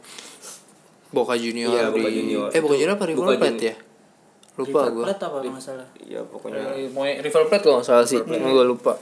[1.09, 2.47] Boca Junior Iya, di Boca Junior.
[2.49, 3.71] Eh Boca Junior apa River Boca Plate Junior.
[3.71, 3.75] ya?
[4.55, 5.03] Lupa River gua.
[5.05, 5.87] Plate apa nggak salah.
[5.99, 8.93] ya pokoknya Eh, pokoknya River Plate kalau nggak salah sih, gue lupa.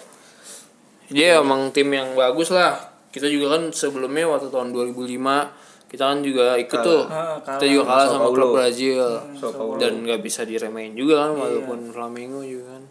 [1.07, 2.73] Dia emang tim yang bagus lah.
[3.07, 5.53] Kita juga kan sebelumnya waktu tahun 2005
[5.85, 7.05] kita kan juga ikut tuh.
[7.05, 7.61] Ah, kalah.
[7.61, 8.97] Kita juga kalah sama klub Brazil.
[9.37, 9.77] Sao Paulo.
[9.77, 12.83] Dan nggak bisa diremehin juga kan walaupun Flamengo juga kan.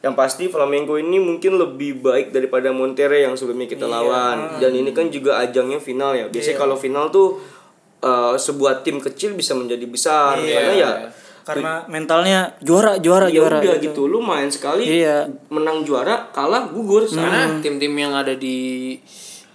[0.00, 4.96] yang pasti Flamengo ini mungkin lebih baik daripada Monterrey yang sebelumnya kita lawan dan ini
[4.96, 7.36] kan juga ajangnya final ya biasanya kalau final tuh
[8.00, 10.90] eh, sebuah tim kecil bisa menjadi besar karena ya
[11.52, 15.26] Karena mentalnya juara juara ya juara udah gitu lu main sekali Iya.
[15.48, 18.98] menang juara kalah gugur Karena tim-tim yang ada di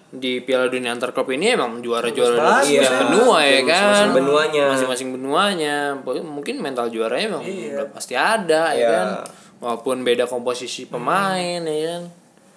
[0.07, 3.67] di Piala Dunia antar klub ini emang juara-juara dari setiap benua ya kan.
[3.67, 4.63] Masing-masing benuanya.
[4.71, 5.75] Masing-masing benuanya.
[6.23, 7.67] Mungkin mental juaranya emang Iya.
[7.73, 8.89] udah pasti ada ya Iya.
[8.89, 9.07] kan.
[9.59, 12.03] Walaupun beda komposisi pemain ya kan.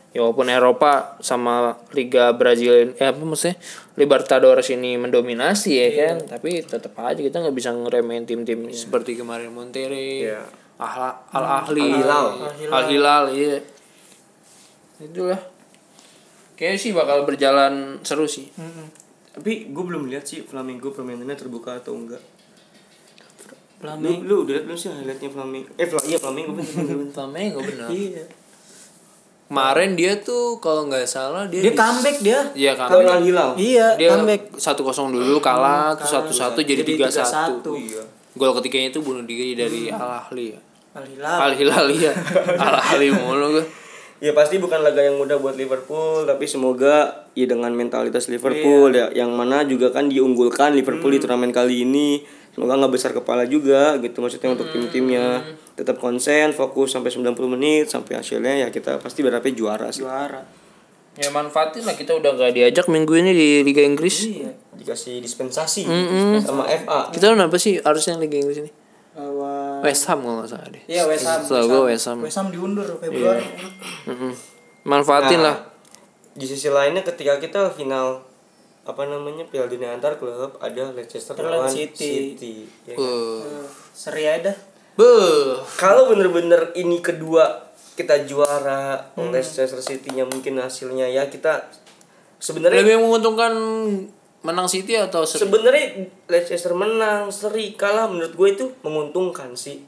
[0.08, 3.60] Ya walaupun Eropa sama Liga Brazil eh apa maksudnya
[4.00, 9.52] Libertadores ini mendominasi ya kan, tapi tetap aja kita nggak bisa ngeremehin tim-tim seperti kemarin
[9.52, 10.48] Monterrey, Iya.
[10.80, 12.26] Al Al Ahli, Al-Hilal.
[12.72, 13.58] Al Hilal, iya.
[14.98, 15.40] Itulah.
[16.56, 18.48] Kayaknya sih bakal berjalan seru sih.
[19.28, 22.18] tapi gue belum lihat sih Flamengo permainannya terbuka atau enggak
[23.78, 24.26] Flamengo.
[24.26, 27.14] lu, lu udah lihat belum sih highlightnya Flamengo eh iya Flamengo bener, bener, bener.
[27.14, 27.88] Flamengo benar.
[27.94, 28.24] Iya.
[29.48, 32.40] Kemarin dia tuh kalau nggak salah dia Dia di- comeback dia.
[32.52, 32.88] Iya kan.
[32.90, 34.52] Al Hilal Iya, Dia comeback.
[34.54, 37.24] satu kosong dulu kalah, terus satu satu jadi tiga 3-1.
[37.24, 37.72] satu.
[37.72, 40.60] iya Gol ketiganya itu bunuh diri dari Al Ahli ya.
[40.92, 41.36] Al Hilal.
[41.40, 42.12] Al Hilal ya.
[42.60, 43.64] Al Hilal mulu gue.
[44.18, 49.14] Ya pasti bukan laga yang mudah buat Liverpool, tapi semoga ya dengan mentalitas Liverpool ya
[49.14, 52.26] yang mana juga kan diunggulkan Liverpool di turnamen kali ini.
[52.50, 55.46] Semoga nggak besar kepala juga gitu maksudnya untuk tim-timnya
[55.78, 60.02] tetap konsen, fokus sampai 90 menit sampai hasilnya ya kita pasti berharapnya juara sih.
[60.02, 60.42] Juara.
[61.18, 64.26] Ya manfaatin lah kita udah gak diajak minggu ini di Liga Inggris.
[64.26, 64.54] Iya.
[64.74, 65.86] Dikasih dispensasi
[66.42, 67.14] sama FA.
[67.14, 68.70] Kita kenapa sih harusnya Liga Inggris ini?
[69.18, 70.82] Lawan West Ham kalau nggak salah deh.
[70.86, 71.40] Iya West Ham.
[71.40, 72.18] Setahu gue West Ham.
[72.22, 73.44] West Ham diundur Februari.
[74.06, 74.32] Mm-mm.
[74.84, 75.56] Manfaatin Nah, lah.
[76.32, 78.22] Di sisi lainnya ketika kita final
[78.82, 82.32] apa namanya Piala Dunia antar klub ada Leicester Lawan City.
[82.34, 82.54] City.
[82.88, 82.96] ya.
[82.96, 83.44] Uh.
[83.92, 84.56] Seri aja dah.
[85.76, 89.30] Kalau bener-bener ini kedua kita juara Hmm.
[89.30, 91.66] Leicester City-nya mungkin hasilnya ya kita
[92.38, 93.52] sebenarnya Lebih menguntungkan
[94.40, 95.42] menang City atau seri?
[95.42, 95.86] sebenarnya
[96.26, 99.82] Leicester menang seri kalah menurut gue itu menguntungkan sih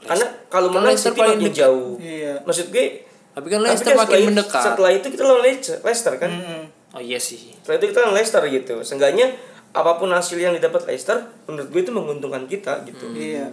[0.00, 1.60] karena kalau Kan menang Leicester City paling makin dekat.
[1.60, 2.34] jauh Iya.
[2.42, 2.86] maksud gue
[3.30, 4.62] Tapi kan tapi Leicester kan makin setelah, mendekat.
[4.62, 6.62] setelah itu kita lawan Leicester, kan Mm-mm.
[6.90, 7.52] Oh iya sih.
[7.54, 9.26] setelah itu kita lawan Leicester gitu seenggaknya
[9.70, 13.52] apa pun hasil yang didapat Leicester menurut gue itu menguntungkan kita gitu Iya.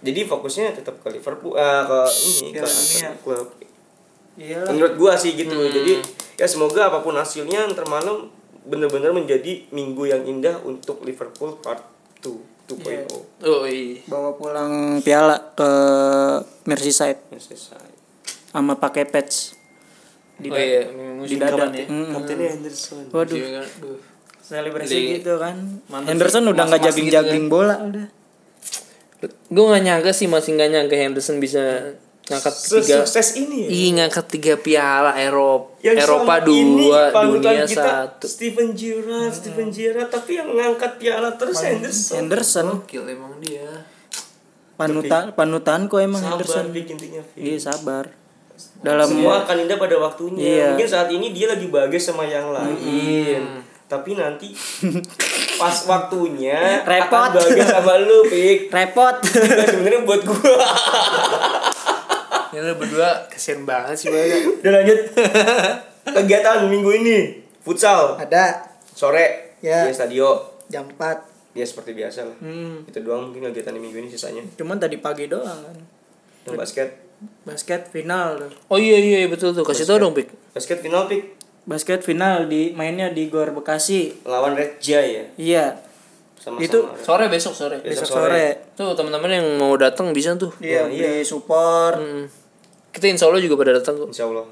[0.00, 3.10] jadi fokusnya tetap ke Liverpool eh, ke ini ke Dunia.
[3.20, 3.48] klub
[4.32, 4.62] Iya.
[4.64, 6.00] menurut gua sih gitu jadi
[6.34, 8.30] ya semoga apa pun hasilnya ntar malam
[8.70, 11.82] bener-bener menjadi minggu yang indah untuk Liverpool part
[12.22, 13.10] 2 2.0
[13.42, 13.98] Oh iya.
[14.06, 15.70] Bawa pulang piala ke
[16.64, 17.98] Merseyside I-
[18.48, 19.58] sama pakai patch.
[20.40, 21.66] oh iya, musim dada.
[21.68, 21.84] ya.
[21.84, 22.14] Mm.
[22.14, 23.66] Kaptennya Henderson Waduh, kan?
[23.78, 23.98] Duh.
[24.40, 25.56] selebrasi Di- gitu kan.
[25.86, 28.06] Mantap Henderson sih, udah nggak gitu jogging-jogging bola udah.
[29.52, 31.92] Gue gak nyangka sih masih gak nyangka Henderson bisa
[32.30, 37.82] ngangkat tiga sukses ini ya Ih ngangkat tiga piala Eropa yang Eropa dua dunia kita
[38.14, 43.66] satu Steven Gerrard Steven Gerrard tapi yang ngangkat piala terus Henderson Henderson Gokil emang dia
[44.78, 46.64] panutan panutanku emang sabar Henderson.
[46.72, 47.42] intinya Vic.
[47.42, 48.04] Iya sabar.
[48.80, 50.66] Dalam semua akan indah pada waktunya Iya.
[50.72, 54.54] mungkin saat ini dia lagi bahagia sama yang lain tapi nanti
[55.60, 57.10] pas waktunya Repot.
[57.10, 59.16] akan bahagia sama lu Pik repot.
[59.66, 60.56] Sebenarnya buat gua
[62.50, 64.98] Ini lu berdua kesian banget sih banyak udah lanjut
[66.04, 67.18] kegiatan minggu ini
[67.60, 69.84] futsal Ada sore Ya.
[69.84, 71.28] di stadio jam 4.
[71.52, 72.80] ya seperti biasa lah Hmm.
[72.82, 75.76] itu doang mungkin kegiatan di minggu ini sisanya Cuman tadi pagi doang kan.
[76.42, 76.88] yang basket
[77.42, 78.48] Basket final tuh.
[78.66, 82.72] Oh iya iya betul tuh kasih tau dong Pik basket final Pik Basket final di
[82.72, 84.24] mainnya di Gor Bekasi.
[84.24, 85.64] lawan Red Jay ya Iya,
[86.34, 88.32] sama-sama Itu Sore besok sore besok Besok sore.
[88.32, 88.46] sore.
[88.72, 92.00] Tuh teman-teman yang mau datang bisa tuh Iya, beli support.
[92.00, 92.24] Hmm.
[92.90, 94.10] Kita insya Allah juga pada datang kok.
[94.10, 94.46] Insya Allah.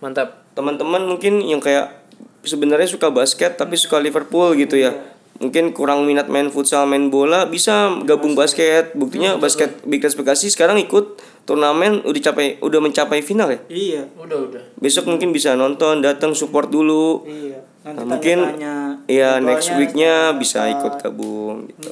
[0.00, 0.42] Mantap.
[0.56, 2.02] Teman-teman mungkin yang kayak
[2.42, 4.92] sebenarnya suka basket tapi suka Liverpool gitu ya.
[5.40, 8.94] Mungkin kurang minat main futsal main bola bisa gabung basket.
[8.94, 13.60] Buktinya basket Big Reds Bekasi sekarang ikut turnamen udah capai udah mencapai final ya?
[13.66, 14.02] Iya.
[14.14, 14.62] Udah udah.
[14.78, 17.26] Besok mungkin bisa nonton datang support dulu.
[17.26, 17.58] Iya.
[17.82, 18.78] Nanti Nah, mungkin ya
[19.10, 21.90] jadwalnya, next weeknya bisa ikut gabung gitu.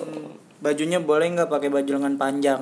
[0.62, 2.60] Bajunya boleh nggak pakai baju lengan panjang?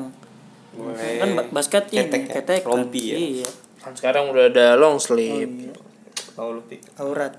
[0.79, 2.33] Boleh Kan ba- basket ini Ketek ya?
[2.35, 2.61] ketek.
[2.63, 3.17] Rompi ya?
[3.17, 3.49] Iya.
[3.79, 5.75] Kan sekarang udah ada long sleeve
[6.33, 6.81] Tahu lu, Pik.
[6.97, 7.35] Aurat.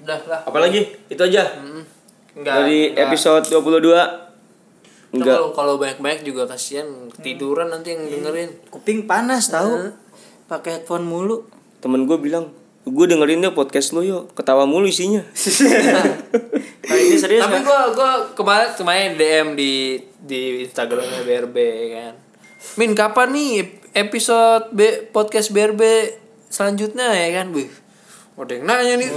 [0.00, 1.44] Udah lah apalagi itu aja
[2.32, 3.04] Enggak dari enggak.
[3.06, 4.08] episode 22 Ntar
[5.12, 6.86] enggak Kalau kalau banyak-banyak juga kasihan
[7.16, 8.48] tiduran nanti yang dengerin.
[8.66, 9.92] Kuping panas tahu.
[10.46, 11.44] Pakai headphone mulu.
[11.78, 15.24] temen gue bilang gue dengerin deh podcast lo yuk ketawa mulu isinya
[16.80, 21.56] Kali ini serius Tapi gua gua kemarin kemarin DM di di Instagramnya BRB
[21.96, 22.14] kan.
[22.76, 23.52] Min kapan nih
[23.96, 25.80] episode B, podcast BRB
[26.52, 27.64] selanjutnya ya kan, Bu?
[28.40, 29.08] Ada yang nanya nih.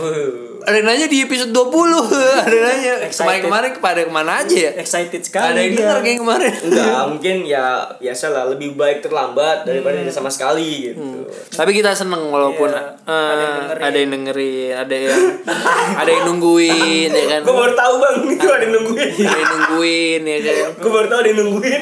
[0.61, 1.63] Ada yang nanya di episode 20.
[2.43, 2.93] ada yang nanya.
[3.01, 3.23] Excited.
[3.41, 4.71] Kemarin-kemarin kepada ke mana aja ya?
[4.75, 5.79] Excited Ada sekali yang dia.
[5.79, 6.53] denger kayak kemarin.
[6.61, 7.65] enggak mungkin ya
[7.97, 12.83] biasa lah lebih baik terlambat daripada tidak sama sekali gitu Tapi kita seneng walaupun Iya.
[13.01, 13.79] eh, Ada yang dengerin.
[13.81, 15.21] ada yang dengerin, ada yang
[16.01, 17.41] ada yang nungguin ya kan.
[17.41, 20.69] gue baru tahu bang itu ada yang nungguin Ada yang nungguin ya kan.
[20.75, 21.81] gue baru tahu ada yang nungguin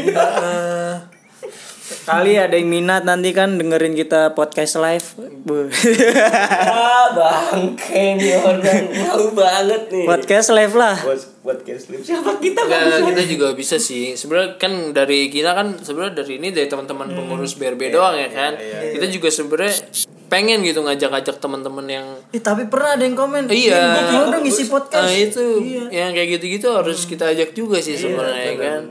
[2.01, 5.07] Kali ada yang minat nanti kan dengerin kita podcast live.
[5.41, 5.67] Bu.
[6.71, 10.95] ah bangke nih orang mau banget nih podcast live lah.
[11.01, 14.15] buat podcast live siapa kita Enggak, kita juga bisa sih.
[14.15, 18.55] Sebenarnya kan dari kita kan sebenarnya dari ini dari teman-teman pengurus BRB doang ya kan.
[18.95, 19.75] Kita juga sebenarnya
[20.31, 23.51] pengen gitu ngajak-ngajak teman-teman yang Eh, tapi pernah ada yang komen.
[23.51, 24.07] Iya.
[24.07, 25.03] Gue mau dong ngisi podcast.
[25.03, 25.43] Nah, itu
[25.91, 28.81] yang kayak gitu-gitu harus kita ajak juga sih sebenarnya ya kan.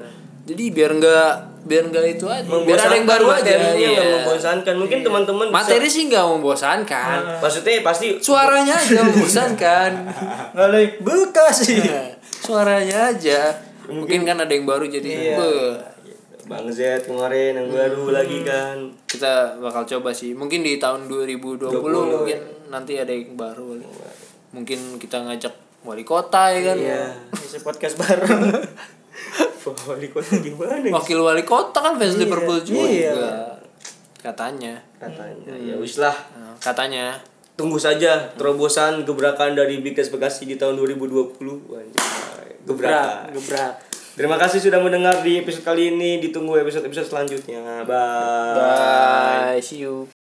[0.44, 3.88] Jadi biar enggak biar nggak itu aja biar ada yang baru aja iya.
[4.00, 5.06] yang membosankan mungkin iya.
[5.06, 5.96] teman-teman materi bisa...
[6.00, 7.38] sih nggak membosankan uh.
[7.44, 9.90] maksudnya pasti suaranya aja membosankan
[10.56, 10.68] nggak
[11.04, 12.16] bekas sih iya.
[12.40, 13.40] suaranya aja
[13.84, 15.36] mungkin, mungkin kan ada yang baru jadi iya.
[15.36, 15.52] Be.
[16.50, 18.10] Bang Z kemarin yang baru hmm.
[18.10, 18.90] lagi kan.
[19.06, 20.34] Kita bakal coba sih.
[20.34, 21.78] Mungkin di tahun 2020 20,
[22.10, 22.66] mungkin ya.
[22.66, 23.78] nanti ada yang baru.
[24.50, 25.54] Mungkin kita ngajak
[25.86, 26.76] wali kota ya kan.
[26.82, 27.06] Iya,
[27.62, 28.26] podcast baru
[29.88, 33.12] wali kota gimana wakil wali kota kan fans iya, Liverpool juga iya.
[34.20, 35.68] katanya katanya hmm.
[35.70, 37.16] ya wis lah hmm, katanya
[37.56, 43.74] tunggu saja terobosan gebrakan dari Bikes Bekasi di tahun 2020 gebrak gebrak
[44.20, 46.20] Terima kasih sudah mendengar di episode kali ini.
[46.20, 47.88] Ditunggu episode-episode selanjutnya.
[47.88, 49.56] Bye.
[49.56, 49.64] Bye.
[49.64, 50.19] See you.